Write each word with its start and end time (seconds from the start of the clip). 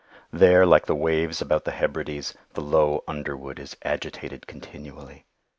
There, 0.33 0.65
like 0.65 0.87
the 0.87 0.95
waves 0.95 1.43
about 1.43 1.63
the 1.63 1.69
Hebrides, 1.73 2.33
the 2.55 2.61
low 2.61 3.03
underwood 3.07 3.59
is 3.59 3.77
agitated 3.83 4.47
continually. 4.47 5.25